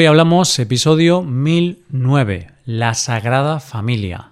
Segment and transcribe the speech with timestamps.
[0.00, 4.28] Hoy hablamos episodio 1009, la Sagrada Familia.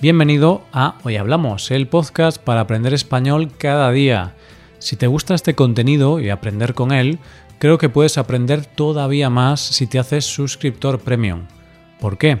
[0.00, 4.34] Bienvenido a Hoy Hablamos, el podcast para aprender español cada día.
[4.80, 7.20] Si te gusta este contenido y aprender con él,
[7.60, 11.42] creo que puedes aprender todavía más si te haces suscriptor premium.
[12.00, 12.40] ¿Por qué?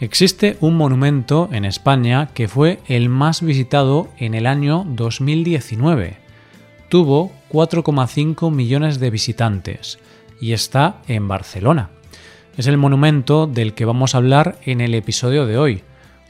[0.00, 6.18] Existe un monumento en España que fue el más visitado en el año 2019.
[6.88, 9.98] Tuvo 4,5 millones de visitantes
[10.40, 11.90] y está en Barcelona.
[12.56, 15.82] Es el monumento del que vamos a hablar en el episodio de hoy.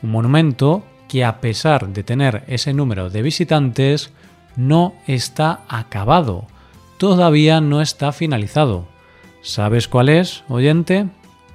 [0.03, 4.13] Un monumento que a pesar de tener ese número de visitantes,
[4.57, 6.47] no está acabado,
[6.97, 8.89] todavía no está finalizado.
[9.43, 11.07] ¿Sabes cuál es, oyente?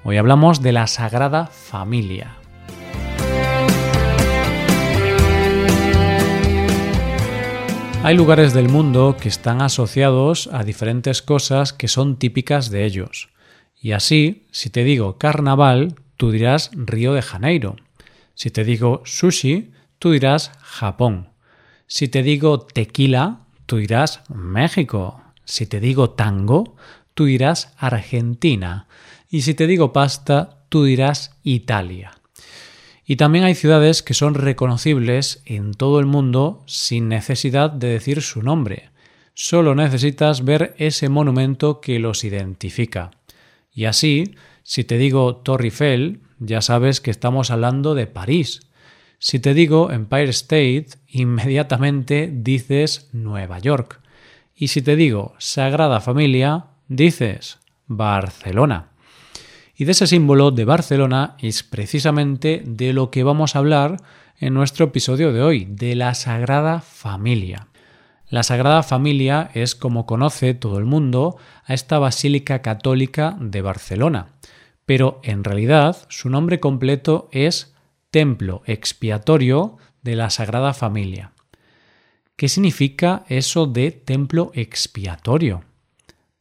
[0.06, 2.36] Hoy hablamos de la Sagrada Familia.
[8.04, 13.30] Hay lugares del mundo que están asociados a diferentes cosas que son típicas de ellos.
[13.80, 17.78] Y así, si te digo carnaval, tú dirás Río de Janeiro.
[18.34, 21.30] Si te digo sushi, tú dirás Japón.
[21.88, 25.22] Si te digo tequila, tú dirás México.
[25.46, 26.76] Si te digo tango,
[27.14, 28.88] tú dirás Argentina.
[29.30, 32.12] Y si te digo pasta, tú dirás Italia.
[33.06, 38.22] Y también hay ciudades que son reconocibles en todo el mundo sin necesidad de decir
[38.22, 38.90] su nombre.
[39.34, 43.12] Solo necesitas ver ese monumento que los identifica.
[43.74, 48.62] Y así, si te digo Torre Eiffel, ya sabes que estamos hablando de París.
[49.20, 54.02] Si te digo Empire State, inmediatamente dices Nueva York.
[54.56, 58.90] Y si te digo Sagrada Familia, dices Barcelona.
[59.76, 63.98] Y de ese símbolo de Barcelona es precisamente de lo que vamos a hablar
[64.40, 67.68] en nuestro episodio de hoy, de la Sagrada Familia.
[68.30, 74.28] La Sagrada Familia es como conoce todo el mundo a esta Basílica Católica de Barcelona
[74.86, 77.74] pero en realidad su nombre completo es
[78.12, 81.32] Templo Expiatorio de la Sagrada Familia.
[82.36, 85.64] ¿Qué significa eso de templo expiatorio?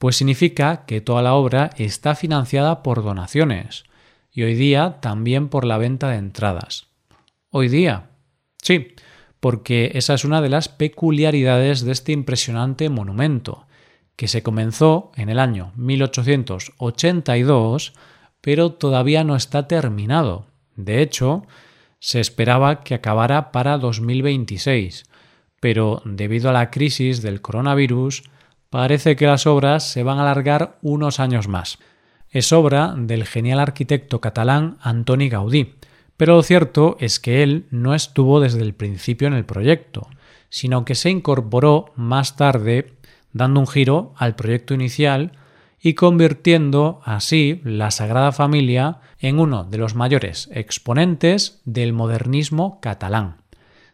[0.02, 3.84] Pues significa que toda la obra está financiada por donaciones
[4.32, 6.88] y hoy día también por la venta de entradas.
[7.50, 8.10] Hoy día,
[8.60, 8.96] sí,
[9.38, 13.68] porque esa es una de las peculiaridades de este impresionante monumento,
[14.16, 17.92] que se comenzó en el año 1882
[18.40, 20.46] pero todavía no está terminado.
[20.74, 21.46] De hecho,
[22.00, 25.04] se esperaba que acabara para 2026,
[25.60, 28.24] pero debido a la crisis del coronavirus,
[28.72, 31.78] parece que las obras se van a alargar unos años más.
[32.30, 35.74] Es obra del genial arquitecto catalán Antoni Gaudí,
[36.16, 40.08] pero lo cierto es que él no estuvo desde el principio en el proyecto,
[40.48, 42.94] sino que se incorporó más tarde,
[43.34, 45.32] dando un giro al proyecto inicial
[45.78, 53.36] y convirtiendo así la Sagrada Familia en uno de los mayores exponentes del modernismo catalán.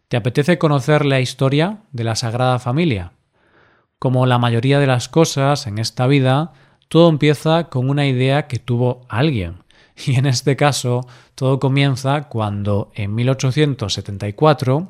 [0.07, 3.11] ¿Te apetece conocer la historia de la Sagrada Familia?
[3.99, 6.53] Como la mayoría de las cosas en esta vida,
[6.89, 9.63] todo empieza con una idea que tuvo alguien.
[10.07, 14.89] Y en este caso, todo comienza cuando en 1874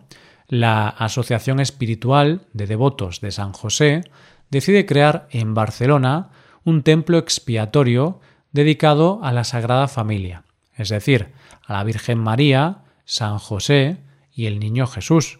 [0.49, 4.03] la Asociación Espiritual de Devotos de San José
[4.51, 6.29] decide crear en Barcelona
[6.65, 8.21] un templo expiatorio
[8.53, 10.45] dedicado a la Sagrada Familia,
[10.77, 11.29] es decir,
[11.67, 13.99] a la Virgen María, San José
[14.35, 15.39] y el Niño Jesús.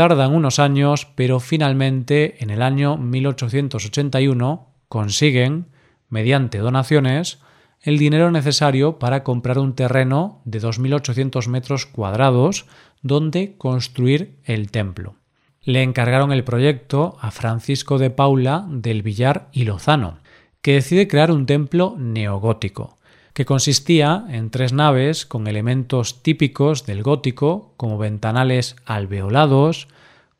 [0.00, 5.66] Tardan unos años, pero finalmente en el año 1881 consiguen,
[6.08, 7.40] mediante donaciones,
[7.82, 12.64] el dinero necesario para comprar un terreno de 2.800 metros cuadrados
[13.02, 15.16] donde construir el templo.
[15.60, 20.16] Le encargaron el proyecto a Francisco de Paula del Villar y Lozano,
[20.62, 22.96] que decide crear un templo neogótico,
[23.40, 29.88] que consistía en tres naves con elementos típicos del gótico, como ventanales alveolados,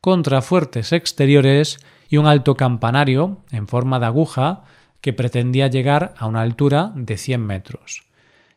[0.01, 4.65] contrafuertes exteriores y un alto campanario en forma de aguja
[5.01, 8.03] que pretendía llegar a una altura de 100 metros.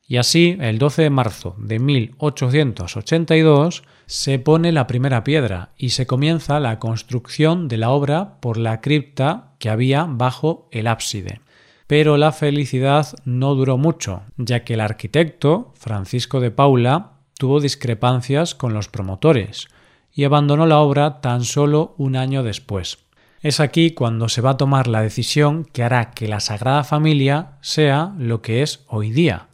[0.06, 6.06] Y así, el 12 de marzo de 1882, se pone la primera piedra y se
[6.06, 11.40] comienza la construcción de la obra por la cripta que había bajo el ábside.
[11.86, 18.54] Pero la felicidad no duró mucho, ya que el arquitecto, Francisco de Paula, tuvo discrepancias
[18.54, 19.68] con los promotores
[20.12, 22.98] y abandonó la obra tan solo un año después.
[23.42, 27.58] Es aquí cuando se va a tomar la decisión que hará que la Sagrada Familia
[27.60, 29.48] sea lo que es hoy día,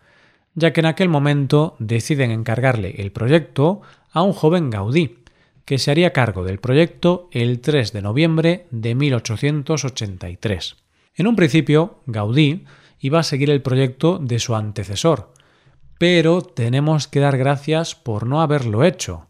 [0.55, 3.81] ya que en aquel momento deciden encargarle el proyecto
[4.13, 5.19] a un joven Gaudí,
[5.65, 10.77] que se haría cargo del proyecto el 3 de noviembre de 1883.
[11.15, 12.65] En un principio, Gaudí
[12.99, 15.33] iba a seguir el proyecto de su antecesor,
[15.99, 19.29] pero tenemos que dar gracias por no haberlo hecho,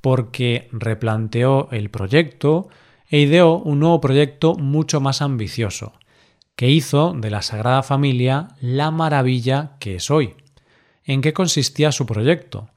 [0.00, 2.68] porque replanteó el proyecto
[3.08, 5.94] e ideó un nuevo proyecto mucho más ambicioso,
[6.56, 10.34] que hizo de la Sagrada Familia la maravilla que es hoy.
[11.04, 12.70] ¿En qué consistía su proyecto?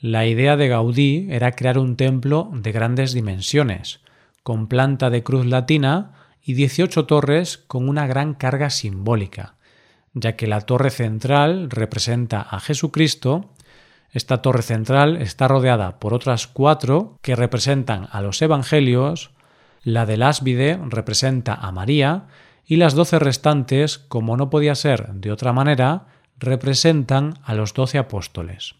[0.00, 4.00] La idea de Gaudí era crear un templo de grandes dimensiones,
[4.42, 6.12] con planta de cruz latina
[6.48, 9.56] y 18 torres con una gran carga simbólica,
[10.14, 13.50] ya que la torre central representa a Jesucristo,
[14.12, 19.30] esta torre central está rodeada por otras cuatro que representan a los evangelios,
[19.82, 22.28] la del ásbide representa a María
[22.64, 26.06] y las doce restantes, como no podía ser de otra manera,
[26.38, 28.74] representan a los doce apóstoles.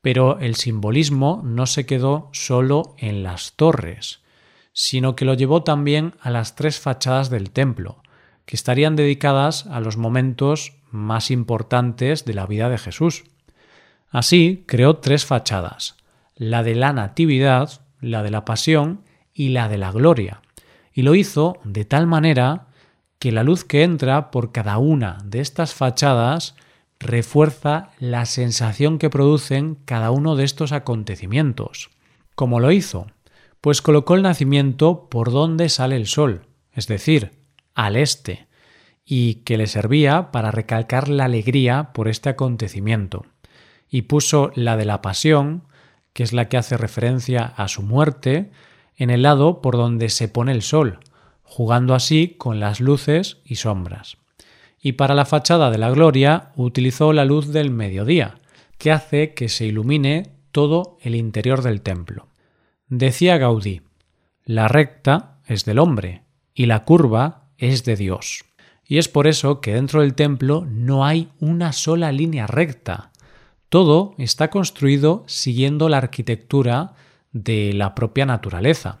[0.00, 4.22] Pero el simbolismo no se quedó solo en las torres,
[4.72, 8.02] sino que lo llevó también a las tres fachadas del templo,
[8.44, 13.24] que estarían dedicadas a los momentos más importantes de la vida de Jesús.
[14.08, 15.96] Así creó tres fachadas,
[16.34, 19.02] la de la Natividad, la de la Pasión
[19.32, 20.42] y la de la Gloria,
[20.92, 22.66] y lo hizo de tal manera
[23.18, 26.56] que la luz que entra por cada una de estas fachadas
[26.98, 31.90] refuerza la sensación que producen cada uno de estos acontecimientos.
[32.34, 33.06] ¿Cómo lo hizo?
[33.60, 37.32] Pues colocó el nacimiento por donde sale el sol, es decir,
[37.74, 38.46] al este,
[39.04, 43.26] y que le servía para recalcar la alegría por este acontecimiento.
[43.88, 45.64] Y puso la de la pasión,
[46.12, 48.50] que es la que hace referencia a su muerte,
[48.96, 51.00] en el lado por donde se pone el sol,
[51.42, 54.16] jugando así con las luces y sombras
[54.82, 58.38] y para la fachada de la gloria utilizó la luz del mediodía,
[58.78, 62.29] que hace que se ilumine todo el interior del templo.
[62.90, 63.82] Decía Gaudí,
[64.44, 68.44] la recta es del hombre y la curva es de Dios.
[68.84, 73.12] Y es por eso que dentro del templo no hay una sola línea recta.
[73.68, 76.94] Todo está construido siguiendo la arquitectura
[77.30, 78.98] de la propia naturaleza.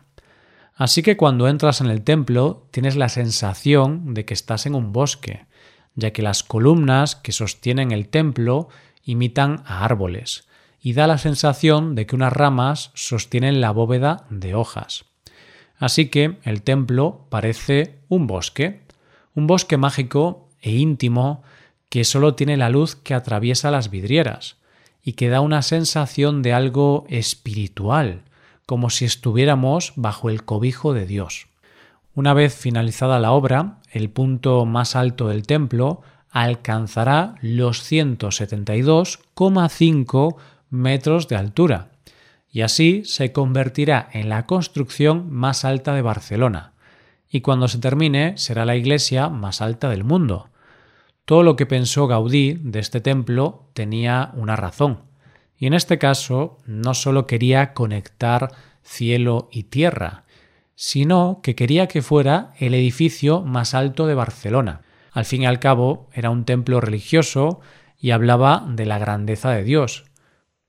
[0.76, 4.92] Así que cuando entras en el templo tienes la sensación de que estás en un
[4.92, 5.46] bosque,
[5.96, 8.68] ya que las columnas que sostienen el templo
[9.02, 10.46] imitan a árboles,
[10.82, 15.04] y da la sensación de que unas ramas sostienen la bóveda de hojas.
[15.78, 18.80] Así que el templo parece un bosque,
[19.34, 21.42] un bosque mágico e íntimo
[21.88, 24.56] que solo tiene la luz que atraviesa las vidrieras
[25.02, 28.22] y que da una sensación de algo espiritual,
[28.66, 31.48] como si estuviéramos bajo el cobijo de Dios.
[32.14, 40.36] Una vez finalizada la obra, el punto más alto del templo alcanzará los 172,5
[40.70, 41.90] metros de altura
[42.50, 46.72] y así se convertirá en la construcción más alta de Barcelona
[47.30, 50.48] y cuando se termine será la iglesia más alta del mundo.
[51.24, 55.02] Todo lo que pensó Gaudí de este templo tenía una razón
[55.56, 58.50] y en este caso no solo quería conectar
[58.82, 60.24] cielo y tierra,
[60.74, 64.80] sino que quería que fuera el edificio más alto de Barcelona.
[65.12, 67.60] Al fin y al cabo era un templo religioso
[67.98, 70.09] y hablaba de la grandeza de Dios.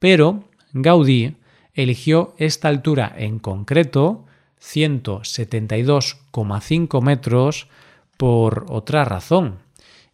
[0.02, 0.44] Pero
[0.74, 1.38] Gaudí
[1.76, 4.26] eligió esta altura en concreto,
[4.60, 7.68] 172,5 metros,
[8.18, 9.60] por otra razón,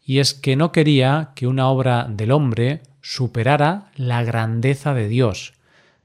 [0.05, 5.53] y es que no quería que una obra del hombre superara la grandeza de Dios,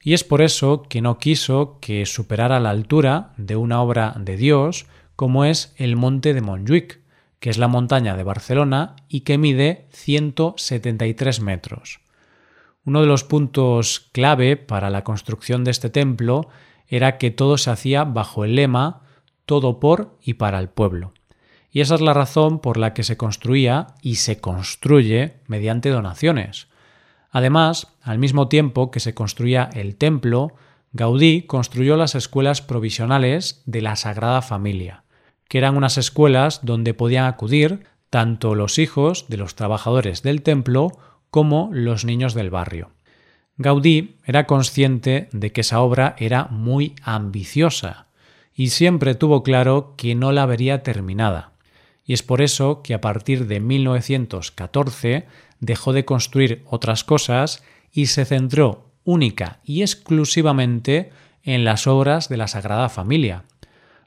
[0.01, 4.37] y es por eso que no quiso que superara la altura de una obra de
[4.37, 4.87] Dios
[5.17, 7.01] como es el monte de Montjuic,
[7.41, 12.02] que es la montaña de Barcelona y que mide 173 metros.
[12.85, 16.49] Uno de los puntos clave para la construcción de este templo
[16.89, 19.03] era que todo se hacía bajo el lema
[19.47, 21.13] todo por y para el pueblo.
[21.71, 26.69] Y esa es la razón por la que se construía y se construye mediante donaciones,
[27.33, 30.53] Además, al mismo tiempo que se construía el templo,
[30.93, 35.05] Gaudí construyó las escuelas provisionales de la Sagrada Familia,
[35.49, 40.93] que eran unas escuelas donde podían acudir tanto los hijos de los trabajadores del templo
[41.33, 42.91] como los niños del barrio.
[43.57, 48.07] Gaudí era consciente de que esa obra era muy ambiciosa
[48.55, 51.53] y siempre tuvo claro que no la vería terminada.
[52.05, 55.27] Y es por eso que a partir de 1914
[55.59, 61.13] dejó de construir otras cosas y se centró única y exclusivamente
[61.45, 63.45] en las obras de la Sagrada Familia.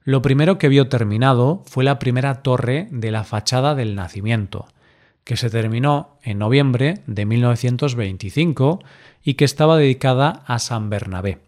[0.04, 4.68] Lo primero que vio terminado fue la primera torre de la fachada del nacimiento,
[5.26, 8.80] que se terminó en noviembre de 1925
[9.24, 11.40] y que estaba dedicada a San Bernabé.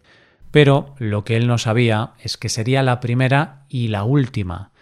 [0.50, 4.72] Pero lo que él no sabía es que sería la primera y la última,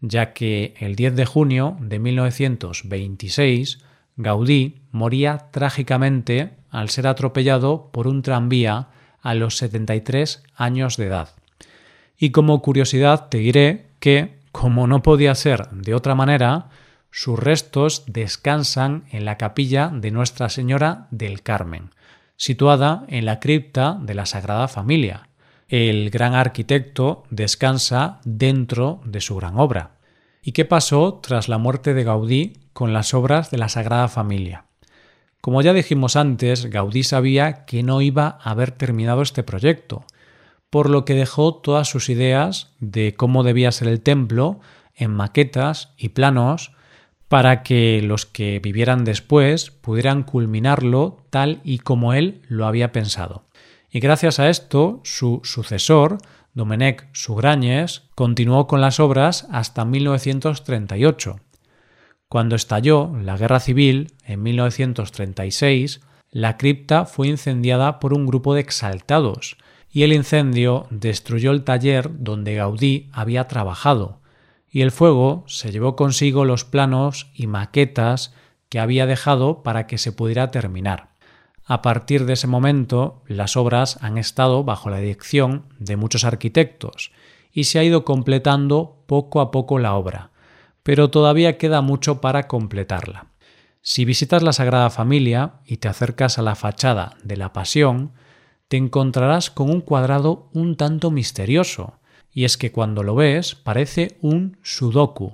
[0.00, 3.78] ya que el 10 de junio de 1926
[4.16, 8.88] Gaudí moría trágicamente al ser atropellado por un tranvía
[9.22, 11.30] a los 73 años de edad.
[12.18, 16.68] Y como curiosidad te diré que, como no podía ser de otra manera,
[17.12, 21.90] sus restos descansan en la capilla de Nuestra Señora del Carmen,
[22.36, 25.28] situada en la cripta de la Sagrada Familia.
[25.68, 29.90] El gran arquitecto descansa dentro de su gran obra.
[30.42, 34.64] ¿Y qué pasó tras la muerte de Gaudí con las obras de la Sagrada Familia?
[35.42, 40.06] Como ya dijimos antes, Gaudí sabía que no iba a haber terminado este proyecto,
[40.70, 44.60] por lo que dejó todas sus ideas de cómo debía ser el templo
[44.94, 46.72] en maquetas y planos
[47.32, 53.46] para que los que vivieran después pudieran culminarlo tal y como él lo había pensado.
[53.90, 56.18] Y gracias a esto, su sucesor,
[56.52, 61.40] Domenech Sugrañes, continuó con las obras hasta 1938.
[62.28, 68.60] Cuando estalló la Guerra Civil, en 1936, la cripta fue incendiada por un grupo de
[68.60, 69.56] exaltados,
[69.90, 74.20] y el incendio destruyó el taller donde Gaudí había trabajado,
[74.72, 78.34] y el fuego se llevó consigo los planos y maquetas
[78.70, 81.10] que había dejado para que se pudiera terminar.
[81.64, 87.12] A partir de ese momento, las obras han estado bajo la dirección de muchos arquitectos
[87.52, 90.30] y se ha ido completando poco a poco la obra,
[90.82, 93.26] pero todavía queda mucho para completarla.
[93.82, 98.12] Si visitas la Sagrada Familia y te acercas a la fachada de la Pasión,
[98.68, 101.98] te encontrarás con un cuadrado un tanto misterioso,
[102.32, 105.32] y es que cuando lo ves parece un sudoku,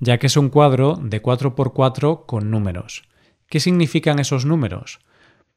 [0.00, 3.04] ya que es un cuadro de 4x4 con números.
[3.48, 5.00] ¿Qué significan esos números?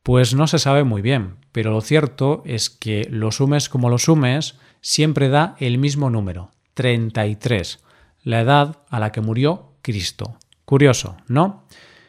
[0.03, 3.97] Pues no se sabe muy bien, pero lo cierto es que lo sumes como lo
[3.97, 7.79] sumes, siempre da el mismo número, 33,
[8.23, 10.37] la edad a la que murió Cristo.
[10.65, 11.63] Curioso, ¿no?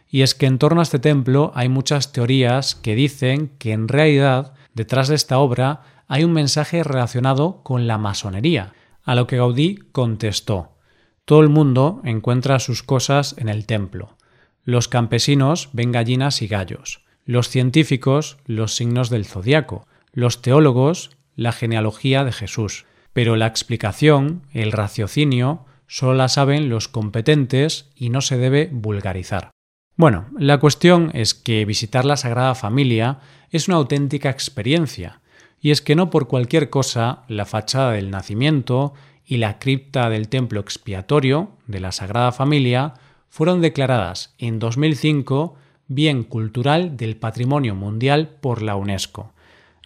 [0.08, 3.88] Y es que en torno a este templo hay muchas teorías que dicen que en
[3.88, 9.36] realidad detrás de esta obra hay un mensaje relacionado con la masonería, a lo que
[9.36, 10.76] Gaudí contestó
[11.24, 14.16] Todo el mundo encuentra sus cosas en el templo.
[14.64, 21.52] Los campesinos ven gallinas y gallos, los científicos los signos del zodiaco, los teólogos la
[21.52, 22.86] genealogía de Jesús.
[23.12, 29.50] Pero la explicación, el raciocinio, solo la saben los competentes y no se debe vulgarizar.
[29.96, 33.20] Bueno, la cuestión es que visitar la Sagrada Familia
[33.50, 35.20] es una auténtica experiencia,
[35.64, 38.92] y es que no por cualquier cosa la fachada del nacimiento
[39.24, 42.92] y la cripta del templo expiatorio de la Sagrada Familia
[43.30, 45.54] fueron declaradas en 2005
[45.88, 49.32] bien cultural del patrimonio mundial por la UNESCO.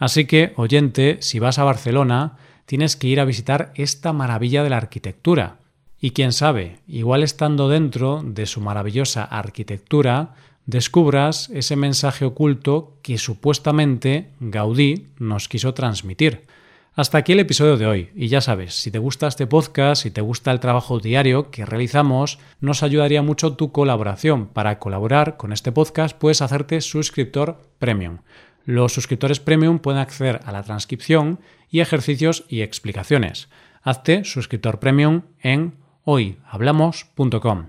[0.00, 4.70] Así que, oyente, si vas a Barcelona, tienes que ir a visitar esta maravilla de
[4.70, 5.58] la arquitectura.
[6.00, 10.34] Y quién sabe, igual estando dentro de su maravillosa arquitectura,
[10.68, 16.42] descubras ese mensaje oculto que supuestamente Gaudí nos quiso transmitir.
[16.94, 20.10] Hasta aquí el episodio de hoy, y ya sabes, si te gusta este podcast, si
[20.10, 24.46] te gusta el trabajo diario que realizamos, nos ayudaría mucho tu colaboración.
[24.48, 28.18] Para colaborar con este podcast puedes hacerte suscriptor premium.
[28.66, 33.48] Los suscriptores premium pueden acceder a la transcripción y ejercicios y explicaciones.
[33.82, 37.68] Hazte suscriptor premium en hoyhablamos.com.